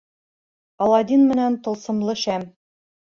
[0.85, 2.43] АЛАДДИН МЕНӘН ТЫЛСЫМЛЫ ШӘМ